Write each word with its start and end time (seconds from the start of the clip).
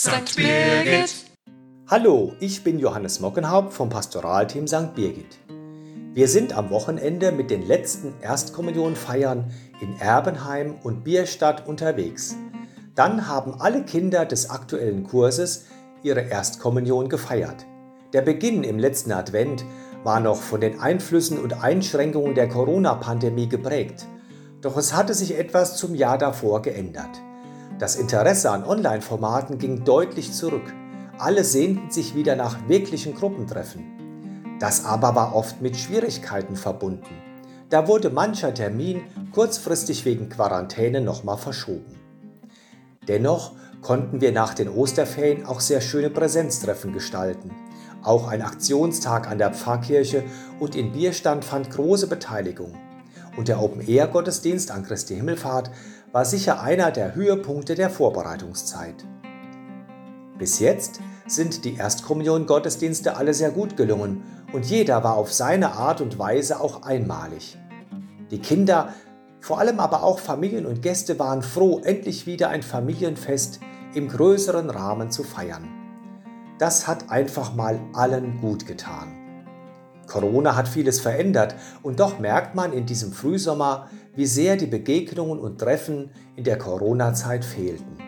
St. 0.00 0.36
Birgit. 0.36 1.12
Hallo, 1.88 2.32
ich 2.38 2.62
bin 2.62 2.78
Johannes 2.78 3.18
Mockenhaupt 3.18 3.72
vom 3.72 3.88
Pastoralteam 3.88 4.68
St. 4.68 4.94
Birgit. 4.94 5.40
Wir 6.14 6.28
sind 6.28 6.56
am 6.56 6.70
Wochenende 6.70 7.32
mit 7.32 7.50
den 7.50 7.66
letzten 7.66 8.14
Erstkommunionfeiern 8.20 9.50
in 9.80 9.98
Erbenheim 9.98 10.76
und 10.84 11.02
Bierstadt 11.02 11.66
unterwegs. 11.66 12.36
Dann 12.94 13.26
haben 13.26 13.60
alle 13.60 13.82
Kinder 13.82 14.24
des 14.24 14.50
aktuellen 14.50 15.02
Kurses 15.02 15.64
ihre 16.04 16.20
Erstkommunion 16.20 17.08
gefeiert. 17.08 17.66
Der 18.12 18.22
Beginn 18.22 18.62
im 18.62 18.78
letzten 18.78 19.10
Advent 19.10 19.64
war 20.04 20.20
noch 20.20 20.40
von 20.40 20.60
den 20.60 20.78
Einflüssen 20.78 21.40
und 21.40 21.64
Einschränkungen 21.64 22.36
der 22.36 22.48
Corona-Pandemie 22.48 23.48
geprägt. 23.48 24.06
Doch 24.60 24.76
es 24.76 24.94
hatte 24.94 25.14
sich 25.14 25.36
etwas 25.36 25.76
zum 25.76 25.96
Jahr 25.96 26.18
davor 26.18 26.62
geändert. 26.62 27.20
Das 27.78 27.94
Interesse 27.94 28.50
an 28.50 28.64
Online-Formaten 28.64 29.58
ging 29.58 29.84
deutlich 29.84 30.32
zurück. 30.32 30.74
Alle 31.16 31.44
sehnten 31.44 31.92
sich 31.92 32.16
wieder 32.16 32.34
nach 32.34 32.56
wirklichen 32.66 33.14
Gruppentreffen. 33.14 34.56
Das 34.58 34.84
aber 34.84 35.14
war 35.14 35.36
oft 35.36 35.62
mit 35.62 35.76
Schwierigkeiten 35.76 36.56
verbunden. 36.56 37.22
Da 37.70 37.86
wurde 37.86 38.10
mancher 38.10 38.52
Termin 38.52 39.02
kurzfristig 39.30 40.04
wegen 40.04 40.28
Quarantäne 40.28 41.00
nochmal 41.00 41.36
verschoben. 41.36 41.94
Dennoch 43.06 43.52
konnten 43.80 44.20
wir 44.20 44.32
nach 44.32 44.54
den 44.54 44.68
Osterferien 44.68 45.46
auch 45.46 45.60
sehr 45.60 45.80
schöne 45.80 46.10
Präsenztreffen 46.10 46.92
gestalten. 46.92 47.52
Auch 48.02 48.26
ein 48.26 48.42
Aktionstag 48.42 49.30
an 49.30 49.38
der 49.38 49.54
Pfarrkirche 49.54 50.24
und 50.58 50.74
in 50.74 50.90
Bierstand 50.92 51.44
fand 51.44 51.70
große 51.70 52.08
Beteiligung. 52.08 52.74
Und 53.38 53.46
der 53.46 53.62
Open-Air-Gottesdienst 53.62 54.72
an 54.72 54.82
Christi 54.82 55.14
Himmelfahrt 55.14 55.70
war 56.10 56.24
sicher 56.24 56.60
einer 56.60 56.90
der 56.90 57.14
Höhepunkte 57.14 57.76
der 57.76 57.88
Vorbereitungszeit. 57.88 59.06
Bis 60.36 60.58
jetzt 60.58 60.98
sind 61.28 61.64
die 61.64 61.76
Erstkommunion-Gottesdienste 61.76 63.16
alle 63.16 63.34
sehr 63.34 63.52
gut 63.52 63.76
gelungen 63.76 64.24
und 64.52 64.66
jeder 64.66 65.04
war 65.04 65.14
auf 65.14 65.32
seine 65.32 65.74
Art 65.74 66.00
und 66.00 66.18
Weise 66.18 66.60
auch 66.60 66.82
einmalig. 66.82 67.56
Die 68.32 68.40
Kinder, 68.40 68.92
vor 69.40 69.60
allem 69.60 69.78
aber 69.78 70.02
auch 70.02 70.18
Familien 70.18 70.66
und 70.66 70.82
Gäste 70.82 71.20
waren 71.20 71.42
froh, 71.42 71.80
endlich 71.84 72.26
wieder 72.26 72.48
ein 72.48 72.64
Familienfest 72.64 73.60
im 73.94 74.08
größeren 74.08 74.68
Rahmen 74.68 75.12
zu 75.12 75.22
feiern. 75.22 75.68
Das 76.58 76.88
hat 76.88 77.08
einfach 77.08 77.54
mal 77.54 77.78
allen 77.92 78.40
gut 78.40 78.66
getan. 78.66 79.27
Corona 80.08 80.56
hat 80.56 80.68
vieles 80.68 81.00
verändert 81.00 81.54
und 81.82 82.00
doch 82.00 82.18
merkt 82.18 82.54
man 82.54 82.72
in 82.72 82.86
diesem 82.86 83.12
Frühsommer, 83.12 83.88
wie 84.16 84.26
sehr 84.26 84.56
die 84.56 84.66
Begegnungen 84.66 85.38
und 85.38 85.58
Treffen 85.58 86.10
in 86.34 86.44
der 86.44 86.58
Corona-Zeit 86.58 87.44
fehlten. 87.44 87.98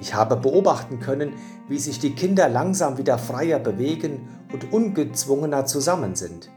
Ich 0.00 0.14
habe 0.14 0.36
beobachten 0.36 1.00
können, 1.00 1.34
wie 1.68 1.78
sich 1.78 1.98
die 1.98 2.14
Kinder 2.14 2.48
langsam 2.48 2.98
wieder 2.98 3.18
freier 3.18 3.58
bewegen 3.58 4.28
und 4.52 4.72
ungezwungener 4.72 5.66
zusammen 5.66 6.14
sind. 6.14 6.50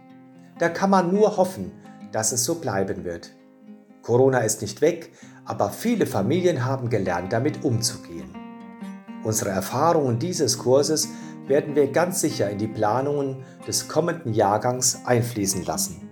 Da 0.59 0.70
kann 0.70 0.89
man 0.89 1.14
nur 1.14 1.38
hoffen, 1.38 1.72
dass 2.11 2.31
es 2.31 2.44
so 2.44 2.55
bleiben 2.55 3.03
wird. 3.03 3.31
Corona 4.02 4.39
ist 4.39 4.61
nicht 4.61 4.81
weg, 4.81 5.11
aber 5.45 5.70
viele 5.70 6.05
Familien 6.05 6.66
haben 6.66 6.89
gelernt, 6.89 7.33
damit 7.33 7.64
umzugehen. 7.64 8.36
Unsere 9.23 9.50
Erfahrungen 9.50 10.20
dieses 10.20 10.58
Kurses 10.58 11.09
werden 11.48 11.76
wir 11.76 11.92
ganz 11.92 12.22
sicher 12.22 12.50
in 12.50 12.58
die 12.58 12.67
Planungen 12.67 13.44
des 13.67 13.88
kommenden 13.88 14.34
Jahrgangs 14.34 15.06
einfließen 15.06 15.66
lassen. 15.66 16.07